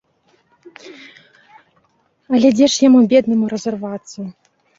[2.33, 4.19] Але дзе ж яму беднаму разарвацца.